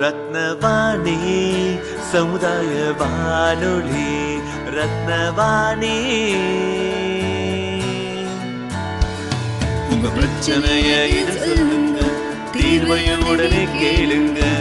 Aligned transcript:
ரத்னவாணி 0.00 1.18
சமுதாய 2.12 2.92
வானொலி 2.98 4.12
ரத்னவாணி. 4.76 5.96
உங்க 9.90 10.08
பிரச்சனைய 10.08 10.90
இது 11.18 11.32
சொல்லுங்க 11.32 12.00
தீர்வையும் 12.52 13.26
உடனே 13.28 13.64
கேளுங்க. 13.80 14.55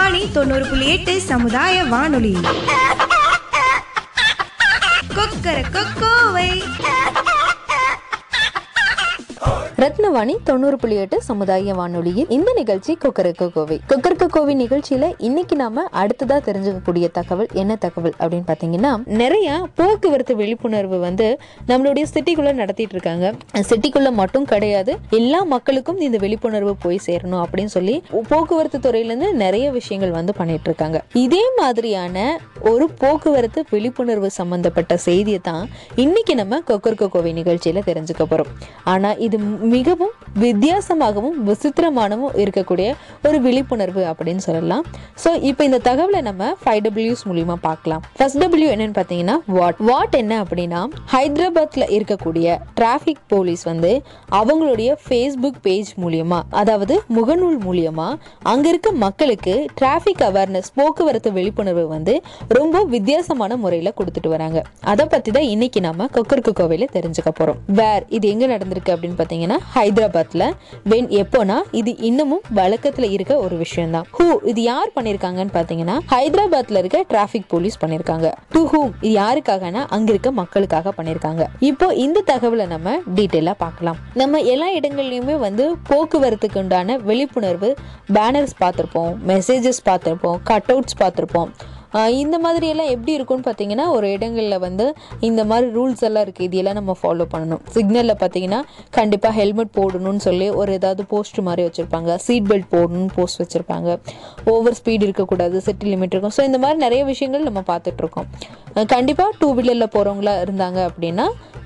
வாணி 0.00 0.32
தொண்ணூறு 0.32 0.66
புள்ளி 0.66 0.86
எட்டு 0.88 1.20
சமுதாய 1.20 1.84
வானொலி. 1.84 2.32
கொக்கர 5.16 5.56
கொக்கோவை. 5.74 6.48
ரத்னவாணி 9.80 10.34
தொண்ணூறு 10.44 10.76
புள்ளி 10.76 10.96
எட்டு 10.96 11.22
சமுதாய 11.22 11.74
வானொலியில் 11.74 12.28
இந்த 12.28 12.52
நிகழ்ச்சி 12.56 12.92
கொக்கரக்க 13.02 13.52
கோவை. 13.52 13.80
கொக்கரக்க 13.88 14.26
கோவை 14.26 14.54
நிகழ்ச்சியில 14.54 15.12
இன்னைக்கு 15.18 15.56
நாம 15.56 15.84
அடுத்ததா 15.92 16.36
தெரிஞ்சுக்கக்கூடிய 16.46 17.10
தகவல் 17.10 17.48
என்ன 17.52 17.76
தகவல் 17.76 18.14
அப்படின்னு 18.18 18.48
பாத்தீங்கன்னா 18.50 18.90
நிறைய 19.20 19.68
போக்குவரத்து 19.74 20.36
விழிப்புணர்வு 20.36 20.98
வந்து 20.98 21.38
நம்மளுடைய 21.68 22.04
சிட்டிக்குள்ள 22.14 22.52
நடத்திட்டு 22.52 22.94
இருக்காங்க. 22.96 23.32
சிட்டிக்குள்ள 23.70 24.12
மட்டும் 24.12 24.44
கிடையாது 24.44 24.94
எல்லா 25.10 25.42
மக்களுக்கும் 25.54 26.00
இந்த 26.08 26.18
விழிப்புணர்வு 26.18 26.76
போய் 26.76 27.00
சேரணும் 27.06 27.42
அப்படின்னு 27.44 27.74
சொல்லி 27.76 28.02
போக்குவரத்து 28.28 28.78
துறையில 28.78 29.10
இருந்து 29.12 29.34
நிறைய 29.34 29.70
விஷயங்கள் 29.70 30.10
வந்து 30.10 30.34
பண்ணிட்டு 30.34 30.68
இருக்காங்க. 30.70 31.00
இதே 31.14 31.42
மாதிரியான 31.56 32.40
ஒரு 32.70 32.86
போக்குவரத்து 33.00 33.60
விழிப்புணர்வு 33.72 34.28
சம்மந்தப்பட்ட 34.38 34.94
செய்தியை 35.06 35.40
தான் 35.48 35.64
இன்னைக்கு 36.04 36.34
நம்ம 36.40 36.60
கொக்கர் 36.70 36.98
கோவை 37.14 37.32
நிகழ்ச்சியில் 37.38 37.86
தெரிஞ்சுக்க 37.88 38.22
போகிறோம் 38.24 38.50
ஆனால் 38.92 39.18
இது 39.26 39.38
மிகவும் 39.74 40.14
வித்தியாசமாகவும் 40.44 41.36
விசித்திரமானவும் 41.48 42.34
இருக்கக்கூடிய 42.42 42.88
ஒரு 43.28 43.38
விழிப்புணர்வு 43.46 44.02
அப்படின்னு 44.10 44.42
சொல்லலாம். 44.46 44.84
ஸோ 45.24 45.30
இப்போ 45.50 45.62
இந்த 45.68 45.80
தகவலை 45.88 46.20
நம்ம 46.28 46.52
ஃபைவ் 46.62 46.82
டபிள்யூஸ் 46.86 47.24
மூலிமா 47.30 47.56
பார்க்கலாம். 47.68 48.02
ஃபர்ஸ்ட் 48.18 48.40
டபிள்யூ 48.42 48.68
என்னன்னு 48.74 48.96
பார்த்தீங்கன்னா 48.98 49.36
வாட் 49.56 49.80
வாட் 49.90 50.16
என்ன 50.22 50.34
அப்படின்னா 50.44 50.82
ஹைதராபாத்தில் 51.14 51.90
இருக்கக்கூடிய 51.96 52.58
டிராஃபிக் 52.78 53.24
போலீஸ் 53.32 53.64
வந்து 53.70 53.92
அவங்களுடைய 54.40 54.90
ஃபேஸ்புக் 55.06 55.60
பேஜ் 55.66 55.90
மூலியமா 56.02 56.40
அதாவது 56.60 56.96
முகநூல் 57.16 57.58
மூலியமா 57.66 58.08
அங்கே 58.52 58.68
இருக்க 58.72 58.90
மக்களுக்கு 59.04 59.54
டிராஃபிக் 59.80 60.24
அவேர்னஸ் 60.28 60.70
போக்குவரத்து 60.78 61.30
விழிப்புணர்வு 61.38 61.84
வந்து 61.88 62.14
ரொம்ப 62.56 62.76
வித்தியாசமான 62.92 63.56
முறையில் 63.62 63.94
கொடுத்துட்டு 63.98 64.30
வராங்க. 64.32 64.58
அதை 64.92 65.04
பற்றி 65.12 65.30
தான் 65.36 65.46
இன்னைக்கு 65.52 65.80
நம்ம 65.86 66.06
கொக்கருக்கு 66.16 66.52
கோவையில் 66.60 66.90
தெரிஞ்சுக்க 66.96 67.30
போகிறோம் 67.38 67.58
வேர் 67.78 68.04
இது 68.16 68.26
எங்கே 68.32 68.46
நடந்திருக்கு 68.52 68.92
அப்படின்னு 68.94 69.18
பார்த்தீங்கன்னா 69.20 69.58
ஹைதராபாத்தில் 69.74 70.44
வென் 70.92 71.08
எப்போனா 71.20 71.56
இது 71.80 71.92
இன்னமும் 72.08 72.42
வழக்கத்தில் 72.58 73.08
இருக்க 73.16 73.36
ஒரு 73.44 73.56
விஷயம் 73.62 73.94
தான் 73.96 74.08
ஹூ 74.16 74.26
இது 74.52 74.60
யார் 74.70 74.94
பண்ணியிருக்காங்கன்னு 74.96 75.54
பார்த்தீங்கன்னா 75.58 75.96
ஹைதராபாத்தில் 76.14 76.80
இருக்க 76.82 77.04
டிராஃபிக் 77.12 77.48
போலீஸ் 77.54 77.80
பண்ணியிருக்காங்க 77.84 78.28
டு 78.56 78.62
ஹூம் 78.72 78.92
இது 79.06 79.14
யாருக்காகனா 79.20 79.84
அங்கே 79.96 80.12
இருக்க 80.14 80.32
மக்களுக்காக 80.42 80.94
பண்ணியிருக்காங்க 80.98 81.44
இப்போ 81.70 81.88
இந்த 82.06 82.26
தகவலை 82.32 82.68
நம்ம 82.74 82.98
டீட்டெயிலாக 83.18 83.56
பார்க்கலாம். 83.64 84.00
நம்ம 84.22 84.40
எல்லா 84.54 84.70
இடங்கள்லையுமே 84.78 85.36
வந்து 85.48 85.66
போக்குவரத்துக்கு 85.90 86.60
உண்டான 86.64 86.96
விழிப்புணர்வு 87.08 87.70
பேனர்ஸ் 88.16 88.56
பார்த்துருப்போம் 88.62 89.12
மெசேஜஸ் 89.32 89.86
பார்த்துருப்போம் 89.90 90.40
கட் 90.50 90.72
அவுட்ஸ் 90.74 90.98
பார்த்துருப்போம். 91.02 91.52
இந்த 92.22 92.36
மாதிரி 92.44 92.66
எல்லாம் 92.72 92.90
எப்படி 92.94 93.12
இருக்கும்னு 93.18 93.46
பார்த்தீங்கன்னா 93.48 93.86
ஒரு 93.96 94.06
இடங்களில் 94.16 94.58
வந்து 94.66 94.86
இந்த 95.28 95.44
மாதிரி 95.50 95.66
ரூல்ஸ் 95.76 96.04
எல்லாம் 96.08 96.24
இருக்குது 96.26 96.48
இதெல்லாம் 96.48 96.78
நம்ம 96.80 96.96
ஃபாலோ 97.00 97.26
பண்ணணும். 97.34 97.62
சிக்னலில் 97.76 98.16
பார்த்தீங்கன்னா 98.22 98.60
கண்டிப்பாக 98.98 99.34
ஹெல்மெட் 99.40 99.74
போடணும்னு 99.78 100.22
சொல்லி 100.28 100.48
ஒரு 100.60 100.72
ஏதாவது 100.78 101.04
போஸ்ட் 101.12 101.40
மாதிரி 101.48 101.64
வச்சுருப்பாங்க. 101.68 102.16
சீட் 102.26 102.48
பெல்ட் 102.52 102.70
போடணும்னு 102.76 103.12
போஸ்ட் 103.18 103.42
வச்சுருப்பாங்க. 103.42 103.98
ஓவர் 104.54 104.78
ஸ்பீட் 104.80 105.06
இருக்கக்கூடாது 105.08 105.56
சிட்டி 105.68 105.86
லிமிட் 105.92 106.14
இருக்கும். 106.14 106.36
ஸோ 106.38 106.44
இந்த 106.50 106.60
மாதிரி 106.64 106.80
நிறைய 106.86 107.02
விஷயங்கள் 107.12 107.48
நம்ம 107.50 107.62
பார்த்துட்ருக்கோம் 107.72 108.28
கண்டிப்பாக 108.94 109.30
டூ 109.38 109.48
வீலரில் 109.58 109.92
போகிறவங்களா 109.94 110.34
இருந்தாங்க 110.42 110.78
அப்படின்னா 110.88 111.24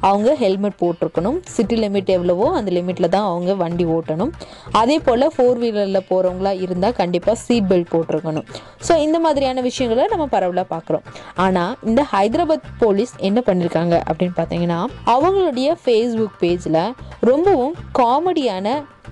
அவங்க 0.09 0.31
ஹெல்மெட் 0.41 0.79
போட்டிருக்கணும். 0.81 1.37
சிட்டி 1.55 1.77
லிமிட் 1.83 2.11
எவ்வளவோ 2.15 2.47
அந்த 2.57 2.71
லிமிட்டில் 2.77 3.13
தான் 3.15 3.27
அவங்க 3.29 3.53
வண்டி 3.63 3.85
ஓட்டணும். 3.97 4.33
அதே 4.81 4.97
போல் 5.07 5.25
ஃபோர் 5.35 5.61
வீலரில் 5.63 6.07
போகிறவங்களா 6.11 6.53
இருந்தால் 6.65 6.97
கண்டிப்பாக 6.99 7.37
சீட் 7.45 7.69
பெல்ட் 7.71 7.91
போட்டிருக்கணும். 7.95 8.47
ஸோ 8.87 8.93
இந்த 9.07 9.19
மாதிரியான 9.27 9.63
விஷயங்களை 9.69 10.05
நம்ம 10.15 10.29
பரவலாக 10.37 10.69
பார்க்குறோம் 10.75 11.05
ஆனால் 11.47 11.77
இந்த 11.83 12.05
ஹைதராபாத் 12.15 12.73
போலீஸ் 12.79 13.15
என்ன 13.29 13.43
பண்ணியிருக்காங்க 13.47 13.95
அப்படின்னு 14.11 14.39
பார்த்தீங்கன்னா 14.41 14.81
அவங்களுடைய 15.15 15.71
ஃபேஸ்புக் 15.85 16.41
பேஜில் 16.41 16.83
ரொம்பவும் 17.31 17.77
காமெடியான 17.99 18.69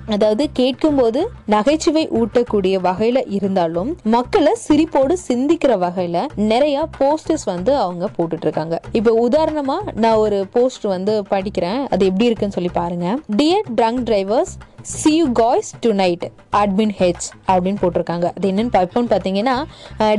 அதாவது 0.07 0.45
கேட்கும்போது 0.53 1.21
நகைச்சுவை 1.53 2.03
ஊட்டக்கூடிய 2.21 2.77
வகையில 2.87 3.19
இருந்தாலும் 3.37 3.91
மக்களை 4.15 4.53
சிரிப்போடு 4.67 5.15
சிந்திக்கிற 5.29 5.73
வகையில 5.85 6.25
நிறைய 6.51 6.77
போஸ்டர்ஸ் 6.99 7.45
வந்து 7.45 7.73
அவங்க 7.77 8.09
போட்டுட்டு 8.17 8.47
இருக்காங்க 8.49 8.77
இப்போ 8.99 9.13
உதாரணமா 9.29 9.77
நான் 10.05 10.21
ஒரு 10.25 10.39
போஸ்ட் 10.57 10.87
வந்து 10.95 11.15
படிக்கிறேன். 11.31 11.81
அது 11.93 12.07
எப்படி 12.07 12.29
இருக்குன்னு 12.31 12.57
சொல்லி 12.57 12.73
பாருங்க. 12.81 13.07
Dear 13.37 13.71
drunk 13.77 14.03
drivers 14.09 14.55
see 14.91 15.11
you 15.17 15.27
guys 15.41 15.69
tonight 16.01 16.25
admin 16.61 16.95
H 17.01 17.27
அப்படின்னு 17.53 17.81
போட்டிருக்காங்க. 17.83 18.27
அது 18.37 18.47
என்னன்னு 18.53 18.73
பார்ப்போம்னு 18.77 19.11
பார்த்தீங்கன்னா 19.13 19.55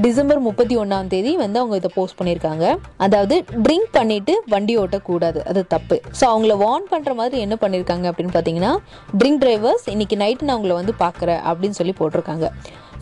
டிசம்பர் 0.05 0.39
முப்பத்தி 0.45 0.75
ஒன்றாம் 0.83 1.09
தேதி 1.13 1.31
வந்து 1.41 1.59
அவங்க 1.61 1.79
இதை 1.81 1.91
போஸ்ட் 1.97 2.17
பண்ணியிருக்காங்க. 2.19 2.65
அதாவது 3.05 3.37
ட்ரிங்க் 3.65 3.91
பண்ணிட்டு 3.97 4.35
வண்டி 4.53 4.75
ஓட்டக்கூடாது. 4.83 5.41
அது 5.51 5.63
தப்பு. 5.75 5.97
ஸோ 6.19 6.23
அவங்கள 6.31 6.55
வார்ன் 6.63 6.87
பண்ணுற 6.93 7.13
மாதிரி 7.21 7.43
என்ன 7.47 7.57
பண்ணியிருக்காங்க 7.63 8.07
அப்படின்னு 8.11 8.35
பார்த்தீங்கன்னா 8.37 8.73
ட்ரிங்க் 9.21 9.43
டிரைவர்ஸ் 9.45 9.85
இன்னைக்கு 9.95 10.17
நைட்டு 10.23 10.49
நான் 10.49 10.57
உங்களை 10.59 10.77
வந்து 10.81 10.95
பார்க்குறேன் 11.05 11.41
அப்படின்னு 11.51 11.79
சொல்லி 11.81 11.95
போட்டிருக்காங்க. 12.01 12.47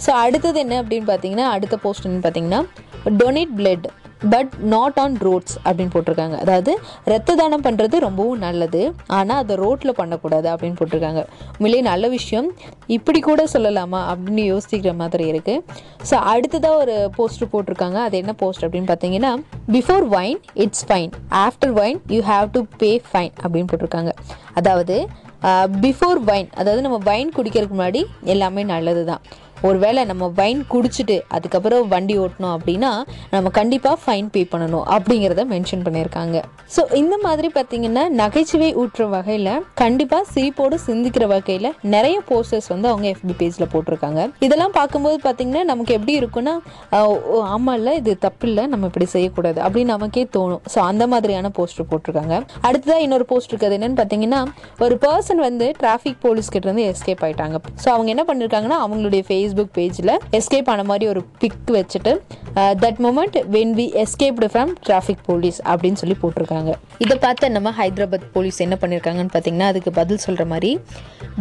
ஸோ 0.05 0.11
அடுத்தது 0.25 0.59
என்ன 0.65 0.75
அப்படின்னு 0.83 1.07
பார்த்தீங்கன்னா 1.13 1.47
அடுத்த 1.55 1.77
போஸ்ட் 1.87 2.07
என்ன 2.09 2.21
பார்த்தீங்கன்னா 2.27 2.61
donate 3.21 3.53
blood 3.59 3.87
but 4.33 4.51
not 4.73 4.97
on 5.03 5.15
roads 5.27 5.55
அப்படின்னு 5.65 5.93
போட்டிருக்காங்க. 5.93 6.35
அதாவது 6.43 6.71
ரத்த 7.11 7.35
தானம் 7.39 7.63
பண்ணுறது 7.67 7.95
ரொம்பவும் 8.05 8.41
நல்லது. 8.45 8.81
ஆனால் 9.19 9.39
அதை 9.43 9.55
ரோட்டில் 9.63 9.97
பண்ணக்கூடாது 9.99 10.47
அப்படின்னு 10.53 10.79
போட்டிருக்காங்க. 10.79 11.23
உண்மையிலேயே 11.55 11.83
நல்ல 11.91 12.07
விஷயம். 12.17 12.49
இப்படி 12.97 13.21
கூட 13.29 13.41
சொல்லலாமா 13.55 14.01
அப்படின்னு 14.11 14.45
யோசிக்கிற 14.53 14.93
மாதிரி 15.01 15.25
இருக்குது 15.31 15.63
ஸோ 16.09 16.15
அடுத்ததாக 16.33 16.81
ஒரு 16.83 16.95
போஸ்ட் 17.17 17.45
போட்டிருக்காங்க. 17.55 17.99
அது 18.07 18.17
என்ன 18.23 18.35
போஸ்ட் 18.43 18.65
அப்படின்னு 18.67 18.91
பார்த்தீங்கன்னா 18.93 19.33
before 19.77 20.07
wine 20.15 20.39
it's 20.65 20.85
fine 20.89 21.11
after 21.45 21.75
wine 21.81 21.99
you 22.15 22.21
have 22.31 22.49
to 22.57 22.63
pay 22.83 22.91
fine 23.11 23.33
அப்படின்னு 23.43 23.69
போட்டிருக்காங்க. 23.73 24.13
அதாவது 24.61 24.97
பிஃபோர் 25.83 26.19
வைன் 26.27 26.49
அதாவது 26.61 26.81
நம்ம 26.85 26.97
வைன் 27.07 27.31
குடிக்கிறதுக்கு 27.35 27.77
முன்னாடி 27.77 28.01
எல்லாமே 28.33 28.63
நல்லது 28.71 29.03
தான் 29.11 29.21
ஒருவேளை 29.69 30.01
நம்ம 30.11 30.29
வைன் 30.39 30.63
குடிச்சிட்டு 30.73 31.17
அதுக்கப்புறம் 31.37 31.87
வண்டி 31.93 32.15
ஓட்டணும் 32.23 32.53
அப்படின்னா 32.57 32.91
நம்ம 33.35 33.51
கண்டிப்பாக 33.59 33.97
ஃபைன் 34.03 34.29
பே 34.35 34.43
பண்ணணும் 34.53 34.85
அப்படிங்கிறத 34.95 35.45
மென்ஷன் 35.53 35.85
பண்ணியிருக்காங்க. 35.87 36.37
ஸோ 36.75 36.81
இந்த 37.01 37.15
மாதிரி 37.25 37.49
பார்த்தீங்கன்னா 37.57 38.03
நகைச்சுவை 38.21 38.69
ஊற்றுற 38.83 39.07
வகையில் 39.15 39.51
கண்டிப்பாக 39.83 40.23
சிரிப்போடு 40.33 40.75
சிந்திக்கிற 40.87 41.25
வகையில் 41.35 41.69
நிறைய 41.95 42.17
போஸ்டர்ஸ் 42.31 42.69
வந்து 42.73 42.89
அவங்க 42.91 43.07
எஃபி 43.13 43.35
பேஜில் 43.41 43.69
போட்டிருக்காங்க. 43.73 44.21
இதெல்லாம் 44.47 44.75
பார்க்கும்போது 44.79 45.17
பார்த்தீங்கன்னா 45.27 45.63
நமக்கு 45.71 45.95
எப்படி 45.97 46.15
இருக்குன்னா 46.21 46.55
ஆமாம் 46.99 47.71
ஆமா 47.71 47.73
இல்லை 47.79 47.93
இது 47.99 48.11
தப்பு 48.25 48.45
இல்லை 48.49 48.63
நம்ம 48.71 48.85
இப்படி 48.89 49.07
செய்யக்கூடாது 49.15 49.59
அப்படின்னு 49.65 49.93
நமக்கே 49.95 50.23
தோணும். 50.35 50.63
ஸோ 50.73 50.79
அந்த 50.91 51.03
மாதிரியான 51.11 51.51
போஸ்டர் 51.57 51.87
போட்டிருக்காங்க. 51.91 52.35
அடுத்ததாக 52.67 53.03
இன்னொரு 53.05 53.25
போஸ்ட் 53.31 53.51
இருக்குது. 53.51 53.75
என்னன்னு 53.77 53.97
பார்த்தீங்கன்னா 53.99 54.39
ஒரு 54.85 54.95
பர்சன் 55.03 55.41
வந்து 55.47 55.65
டிராஃபிக் 55.81 56.19
போலீஸ் 56.25 56.51
கிட்ட 56.53 56.67
இருந்து 56.69 56.85
எஸ்கேப் 56.91 57.23
ஆயிட்டாங்க. 57.27 57.57
ஸோ 57.83 57.87
அவங்க 57.95 58.09
என்ன 58.15 58.25
பண்ணியிருக்காங்கன்னா 58.29 58.79
அவங்களுடைய 58.85 59.23
ஃபேஸ் 59.27 59.50
ஃபேஸ்புக் 59.51 59.73
பேஜில் 59.77 60.11
எஸ்கேப் 60.37 60.69
ஆன 60.73 60.83
மாதிரி 60.89 61.05
ஒரு 61.11 61.21
பிக் 61.41 61.71
வச்சுட்டு 61.75 62.11
that 62.83 62.99
moment 63.05 63.37
when 63.55 63.73
we 63.79 63.85
escaped 64.03 64.47
from 64.53 64.71
traffic 64.87 65.23
police 65.29 65.59
அப்படின்னு 65.71 65.99
சொல்லி 66.01 66.15
போட்டிருக்காங்க. 66.21 66.71
இதை 67.03 67.15
பார்த்து 67.25 67.49
நம்ம 67.55 67.71
ஹைதராபாத் 67.79 68.27
போலீஸ் 68.35 68.59
என்ன 68.65 68.75
பண்ணியிருக்காங்கன்னு 68.81 69.33
பார்த்தீங்கன்னா 69.35 69.69
அதுக்கு 69.71 69.91
பதில் 69.99 70.21
சொல்கிற 70.25 70.45
மாதிரி 70.53 70.71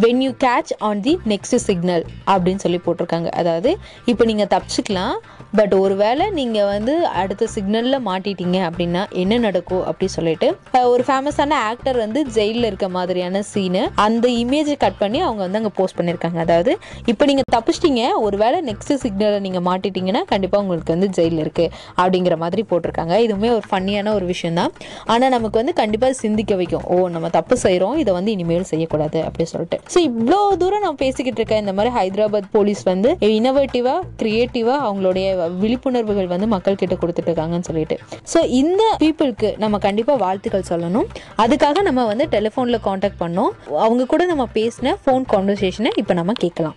when 0.05 0.23
you 0.27 0.33
catch 0.47 0.73
on 0.89 1.03
the 1.07 1.15
next 1.33 1.59
signal 1.69 2.05
அப்படின்னு 2.33 2.63
சொல்லி 2.65 2.81
போட்டிருக்காங்க. 2.87 3.31
அதாவது 3.43 3.73
இப்போ 4.13 4.27
நீங்கள் 4.31 4.51
தப்பிச்சுக்கலாம் 4.55 5.17
பட் 5.59 5.75
ஒருவேளை 5.83 6.27
நீங்கள் 6.39 6.69
வந்து 6.73 6.95
அடுத்த 7.21 7.49
சிக்னலில் 7.55 7.99
மாட்டிட்டீங்க 8.09 8.59
அப்படின்னா 8.69 9.03
என்ன 9.23 9.39
நடக்கும் 9.47 9.85
அப்படி 9.91 10.09
சொல்லிட்டு 10.17 10.49
ஒரு 10.93 11.03
ஃபேமஸான 11.09 11.57
ஆக்டர் 11.71 11.99
வந்து 12.05 12.21
ஜெயிலில் 12.37 12.69
இருக்க 12.69 12.89
மாதிரியான 12.97 13.43
சீனு 13.53 13.83
அந்த 14.05 14.27
இமேஜை 14.43 14.77
கட் 14.85 15.01
பண்ணி 15.01 15.19
அவங்க 15.27 15.43
வந்து 15.47 15.61
அங்கே 15.61 15.73
போஸ்ட் 15.79 15.99
பண்ணியிருக்காங்க 15.99 16.39
அதாவது 16.45 16.73
இப்போ 17.13 17.25
நீங்கள் 17.31 17.49
தப்பிச்சிட்டிங்க 17.57 18.05
ஒருவேளை 18.27 18.61
நெக்ஸ்ட் 18.69 18.95
சிக்னலில் 19.05 19.45
நீங்கள் 19.47 19.65
மாட்டிட்டீங்கன்னா 19.69 20.23
கண்டிப்பாக 20.33 20.63
உங்களுக்கு 20.65 20.95
வந்து 20.97 21.09
ஜெயிலில் 21.19 21.43
இருக்குது 21.45 21.73
அப்படிங்கிற 22.01 22.37
மாதிரி 22.45 22.63
போட்டிருக்காங்க. 22.71 23.15
இதுவுமே 23.27 23.51
ஒரு 23.57 23.67
ஃபன்னியான 23.71 24.13
ஒரு 24.19 24.27
விஷயம் 24.33 24.59
தான். 24.61 24.73
ஆனால் 25.13 25.33
நமக்கு 25.37 25.57
வந்து 25.61 25.75
கண்டிப்பாக 25.81 26.15
சிந்திக்க 26.23 26.55
வைக்கும். 26.61 26.85
ஓ 26.93 26.97
நம்ம 27.17 27.31
தப்பு 27.39 27.55
செய்கிறோம் 27.65 27.97
இதை 28.03 28.15
வந்து 28.19 28.33
இனிமேல் 28.37 28.69
செய்யக்கூடாது 28.73 29.19
அப்படி 29.27 29.47
சொல்லிட்டு. 29.55 29.79
ஸோ 29.95 29.99
இவ்வளோ 30.09 30.41
தூரம் 30.63 30.85
நான் 30.87 31.01
பேசிக்கிட்டு 31.05 31.41
இருக்கேன் 31.43 31.63
இந்த 31.65 31.75
மாதிரி 31.79 31.93
ஹைதராபாத் 31.99 32.51
போலீஸ் 32.57 32.83
வந்து 32.93 33.11
இனோவேட்டிவாக 33.41 34.01
க்ரியேட்டிவாக 34.23 34.79
அவங்களுடைய 34.87 35.27
விழிப்புணர்வுகள் 35.63 36.31
வந்து 36.35 36.49
மக்கள் 36.55 36.81
கிட்ட 36.83 36.97
கொடுத்துட்டு 37.03 37.31
இருக்காங்கன்னு 37.31 37.69
சொல்லிட்டு 37.71 37.99
ஸோ 38.33 38.41
இந்த 38.61 38.83
பீப்புளுக்கு 39.03 39.51
நம்ம 39.59 39.79
கண்டிப்பாக 39.79 40.23
வாழ்த்துக்கள் 40.25 40.69
சொல்லணும் 40.73 41.09
அதுக்காக 41.45 41.83
நம்ம 41.83 42.07
வந்து 42.07 42.27
டெலிஃபோனில் 42.29 42.85
காண்டாக்ட் 42.89 43.23
பண்ணோம் 43.25 43.53
அவங்க 43.85 44.09
கூட 44.15 44.25
நம்ம 44.27 44.47
பேசின 44.59 44.97
ஃபோன் 45.05 45.27
கான்வர்சேஷனை 45.35 45.93
இப்போ 46.03 46.15
நம்ம 46.15 46.35
கேட்கலாம் 46.45 46.77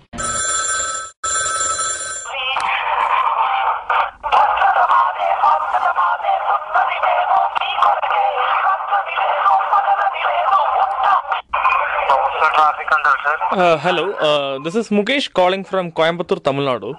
Sir, 12.36 12.50
traffic 12.52 12.88
control, 12.88 13.18
sir. 13.24 13.36
Uh, 13.54 13.78
hello, 13.78 14.12
uh, 14.20 14.60
this 14.60 14.76
is 14.76 14.90
Mukesh 14.90 15.32
calling 15.32 15.64
from 15.64 15.92
Coimbatore, 15.92 16.42
Tamil 16.44 16.66
Nadu. 16.66 16.90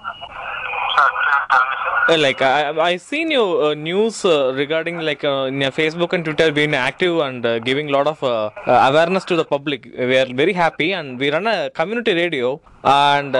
Uh, 2.07 2.15
like 2.19 2.39
I, 2.39 2.69
I 2.89 2.97
seen 2.97 3.31
your 3.31 3.71
uh, 3.71 3.73
news 3.73 4.23
uh, 4.25 4.53
regarding 4.53 4.99
like 4.99 5.23
uh, 5.23 5.49
Facebook 5.79 6.13
and 6.13 6.23
Twitter 6.23 6.51
being 6.51 6.75
active 6.75 7.17
and 7.19 7.43
uh, 7.43 7.57
giving 7.57 7.89
a 7.89 7.91
lot 7.93 8.05
of 8.05 8.21
awareness 8.67 9.25
to 9.25 9.35
the 9.35 9.43
public. 9.43 9.85
We 9.97 10.15
are 10.15 10.31
very 10.31 10.53
happy 10.53 10.93
and 10.93 11.17
we 11.17 11.31
run 11.31 11.47
a 11.47 11.71
community 11.71 12.13
radio 12.13 12.61
and 12.83 13.31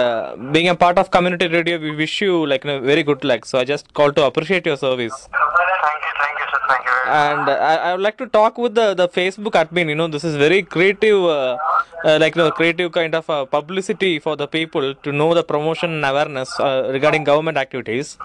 being 0.52 0.68
a 0.68 0.74
part 0.74 0.98
of 0.98 1.12
community 1.12 1.46
radio, 1.46 1.78
we 1.78 1.94
wish 1.94 2.20
you 2.20 2.44
like 2.44 2.64
very 2.64 3.04
good 3.04 3.22
luck. 3.22 3.44
So 3.44 3.60
I 3.60 3.64
just 3.64 3.94
call 3.94 4.12
to 4.14 4.24
appreciate 4.24 4.66
your 4.66 4.76
service. 4.76 5.28
Thank 5.30 6.02
you, 6.06 6.12
thank 6.20 6.38
you, 6.40 6.46
sir. 6.50 6.60
Thank 6.68 6.86
you. 6.86 6.96
And 7.16 7.48
I, 7.50 7.74
I 7.86 7.92
would 7.92 8.02
like 8.06 8.16
to 8.18 8.26
talk 8.26 8.58
with 8.58 8.74
the, 8.74 8.94
the 8.94 9.08
Facebook 9.08 9.52
admin. 9.62 9.88
You 9.88 9.94
know, 10.00 10.08
this 10.08 10.24
is 10.24 10.36
very 10.36 10.62
creative, 10.62 11.22
uh, 11.24 11.56
uh, 12.04 12.18
like 12.22 12.36
you 12.36 12.42
know, 12.42 12.50
creative 12.50 12.92
kind 12.92 13.14
of 13.14 13.28
uh, 13.30 13.44
publicity 13.44 14.18
for 14.18 14.36
the 14.36 14.46
people 14.46 14.94
to 14.94 15.12
know 15.12 15.32
the 15.34 15.42
promotion 15.52 15.90
and 15.96 16.04
awareness 16.04 16.50
uh, 16.60 16.88
regarding 16.96 17.24
government 17.24 17.56
activities. 17.64 18.18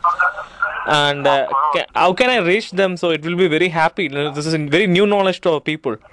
And 0.88 1.28
uh, 1.28 1.48
ca- 1.74 1.86
how 1.96 2.14
can 2.14 2.30
I 2.30 2.38
reach 2.38 2.72
them 2.72 2.98
so 2.98 3.12
it 3.12 3.24
will 3.24 3.38
be 3.38 3.48
very 3.48 3.70
happy? 3.70 4.04
You 4.04 4.10
know, 4.10 4.32
this 4.32 4.46
is 4.46 4.54
very 4.78 4.88
new 4.88 5.06
knowledge 5.06 5.42
to 5.42 5.52
our 5.52 5.62
people. 5.62 5.94
Okay. 5.94 6.06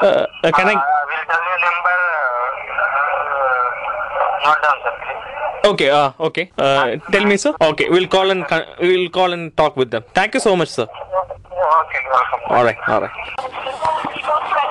Uh, 0.00 0.26
uh, 0.44 0.50
can 0.52 0.68
I? 0.68 0.74
Uh, 0.74 0.82
we'll 1.10 1.26
tell 1.30 1.42
you 1.50 1.56
number. 1.66 1.98
Uh, 2.80 4.44
not 4.44 4.62
down, 4.62 4.76
sir, 4.84 4.94
please. 5.02 5.43
Okay, 5.64 5.88
uh, 5.88 6.12
okay. 6.20 6.50
Uh, 6.58 6.96
tell 7.10 7.24
me, 7.24 7.36
sir. 7.38 7.54
Okay, 7.60 7.88
we'll 7.88 8.06
call 8.06 8.30
and 8.30 8.44
we'll 8.80 9.08
call 9.08 9.32
and 9.32 9.56
talk 9.56 9.76
with 9.76 9.90
them. 9.90 10.04
Thank 10.14 10.34
you 10.34 10.40
so 10.40 10.54
much, 10.54 10.68
sir. 10.68 10.82
Okay, 10.82 12.02
welcome. 12.12 12.40
All 12.48 12.64
right, 12.64 12.76
all 12.86 13.00
right. 13.00 14.63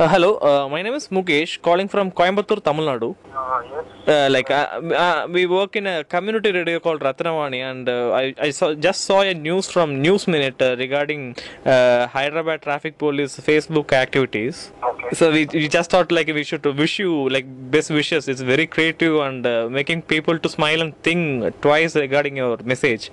Uh, 0.00 0.08
hello, 0.08 0.38
uh, 0.38 0.66
my 0.66 0.80
name 0.80 0.94
is 0.94 1.08
Mukesh, 1.08 1.60
calling 1.60 1.86
from 1.86 2.10
Coimbatore, 2.10 2.64
Tamil 2.64 2.86
Nadu. 2.86 3.14
Uh, 3.36 3.60
yes. 3.70 4.08
Uh, 4.08 4.28
like 4.30 4.50
uh, 4.50 4.80
uh, 5.04 5.26
we 5.30 5.44
work 5.44 5.76
in 5.76 5.86
a 5.86 6.02
community 6.04 6.50
radio 6.52 6.80
called 6.80 7.02
Ratnavani, 7.02 7.58
and 7.70 7.86
uh, 7.86 8.10
I, 8.12 8.34
I 8.46 8.48
saw 8.48 8.72
just 8.72 9.02
saw 9.02 9.20
a 9.20 9.34
news 9.34 9.68
from 9.70 10.00
News 10.00 10.26
Minute 10.26 10.62
uh, 10.62 10.74
regarding 10.78 11.36
uh, 11.66 12.06
Hyderabad 12.06 12.62
traffic 12.62 12.96
police 12.96 13.38
Facebook 13.38 13.92
activities. 13.92 14.72
Okay. 14.82 15.14
So 15.14 15.30
we, 15.30 15.44
we 15.52 15.68
just 15.68 15.90
thought 15.90 16.10
like 16.10 16.28
we 16.28 16.44
should 16.44 16.64
wish 16.64 16.98
you 16.98 17.28
like 17.28 17.44
best 17.70 17.90
wishes. 17.90 18.26
It's 18.26 18.40
very 18.40 18.66
creative 18.66 19.20
and 19.20 19.46
uh, 19.46 19.68
making 19.68 20.00
people 20.14 20.38
to 20.38 20.48
smile 20.48 20.80
and 20.80 20.96
think 21.02 21.60
twice 21.60 21.94
regarding 21.94 22.38
your 22.38 22.56
message. 22.64 23.10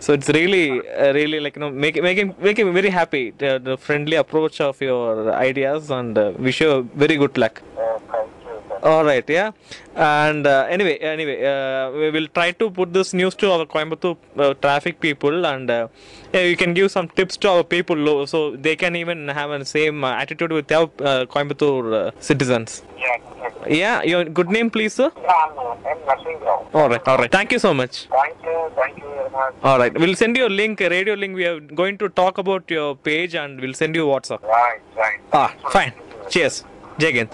So 0.00 0.12
it's 0.12 0.28
really, 0.28 0.66
uh, 0.88 1.12
really 1.12 1.40
like 1.40 1.56
you 1.56 1.60
know, 1.60 1.70
make, 1.70 2.00
making 2.02 2.34
making 2.40 2.66
me 2.66 2.72
very 2.72 2.90
happy. 2.90 3.32
The, 3.42 3.58
the 3.58 3.76
friendly 3.76 4.16
approach 4.16 4.60
of 4.60 4.80
your 4.80 5.32
ideas 5.34 5.90
and 5.90 6.16
uh, 6.16 6.32
wish 6.38 6.60
you 6.60 6.88
very 6.94 7.16
good 7.16 7.36
luck. 7.36 7.62
Uh, 7.76 7.98
thank 8.12 8.30
you, 8.46 8.62
sir. 8.67 8.67
All 8.82 9.04
right, 9.04 9.28
yeah. 9.28 9.50
And 9.94 10.46
uh, 10.46 10.66
anyway, 10.68 10.98
anyway, 10.98 11.44
uh, 11.44 11.90
we 11.90 12.10
will 12.10 12.28
try 12.28 12.52
to 12.52 12.70
put 12.70 12.92
this 12.92 13.12
news 13.12 13.34
to 13.36 13.50
our 13.52 13.66
Coimbatore 13.66 14.16
uh, 14.36 14.54
traffic 14.54 15.00
people, 15.00 15.46
and 15.46 15.70
uh, 15.70 15.88
yeah, 16.32 16.42
you 16.42 16.56
can 16.56 16.74
give 16.74 16.90
some 16.90 17.08
tips 17.08 17.36
to 17.38 17.50
our 17.50 17.64
people 17.64 18.26
so 18.26 18.56
they 18.56 18.76
can 18.76 18.94
even 18.96 19.28
have 19.28 19.50
the 19.58 19.64
same 19.64 20.04
uh, 20.04 20.12
attitude 20.12 20.52
with 20.52 20.70
our 20.70 20.84
uh, 21.00 21.26
Coimbatore 21.26 22.08
uh, 22.08 22.10
citizens. 22.20 22.82
Yeah. 22.98 23.16
Yeah, 23.66 24.02
your 24.02 24.24
good 24.24 24.48
name, 24.48 24.70
please, 24.70 24.94
sir. 24.94 25.10
I'm, 25.16 25.58
I'm 25.58 25.98
Nursing 26.06 26.38
Rao. 26.40 26.68
All 26.72 26.88
right, 26.88 27.06
all 27.08 27.18
right. 27.18 27.30
Thank 27.30 27.50
you 27.52 27.58
so 27.58 27.74
much. 27.74 28.06
Thank 28.06 28.36
you, 28.44 28.70
thank 28.76 28.96
you 28.98 29.04
very 29.04 29.30
much. 29.30 29.54
All 29.62 29.78
right, 29.78 29.92
we'll 29.98 30.14
send 30.14 30.36
you 30.36 30.46
a 30.46 30.48
link, 30.60 30.80
a 30.80 30.88
radio 30.88 31.14
link. 31.14 31.34
We 31.34 31.44
are 31.44 31.60
going 31.60 31.98
to 31.98 32.08
talk 32.08 32.38
about 32.38 32.70
your 32.70 32.94
page, 32.94 33.34
and 33.34 33.60
we'll 33.60 33.74
send 33.74 33.96
you 33.96 34.06
WhatsApp. 34.06 34.42
Right, 34.42 34.80
right. 34.96 35.20
Ah, 35.32 35.54
fine. 35.70 35.92
Cheers. 36.30 36.64
Hind. 36.98 37.28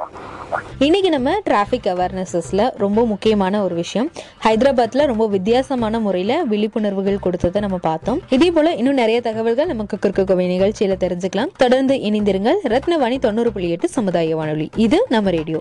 இன்னைக்கு 0.78 1.10
நம்ம 1.10 1.40
traffic 1.50 1.86
அவேர்னஸஸில் 1.86 2.70
ரொம்ப 2.76 3.06
முக்கியமான 3.06 3.62
ஒரு 3.62 3.74
விஷயம். 3.74 4.10
ஹைதராபாத்தில் 4.44 5.06
ரொம்ப 5.06 5.26
வித்தியாசமான 5.28 6.00
முறையில் 6.00 6.48
விழிப்புணர்வுகள் 6.50 7.18
கொடுத்ததை 7.18 7.60
நம்ம 7.60 7.78
பார்த்தோம். 7.78 8.20
இதே 8.28 8.50
போல 8.50 8.72
இன்னும் 8.72 8.94
நிறைய 8.94 9.20
தகவல்கள் 9.20 9.66
நமக்கு 9.66 9.98
குறுக்கோவை 10.00 10.46
நிகழ்ச்சியில் 10.46 10.96
தெரிஞ்சுக்கலாம். 10.96 11.46
தொடர்ந்து 11.56 11.94
இணைந்திருங்கள். 11.94 12.54
ரத்னவாணி 12.64 13.18
தொண்ணூறு 13.18 13.52
புள்ளி 13.52 13.70
எட்டு 13.70 13.88
சமுதாய 13.88 14.36
வானொலி. 14.36 14.70
இது 14.76 15.06
நம்ம 15.08 15.30
ரேடியோ. 15.30 15.60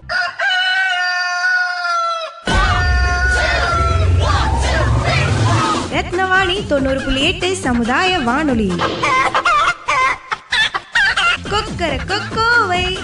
ரத்னவாணி 5.91 6.67
தொண்ணூறு 6.67 7.01
புள்ளி 7.01 7.23
எட்டு 7.23 7.55
சமுதாய 7.55 8.19
வானொலி. 8.19 8.71
கொக்கர 11.51 11.97
கொக்கோவை. 12.07 12.97